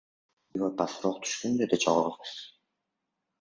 [0.53, 2.33] Pivo pastroq tushsin dedi chog‘i...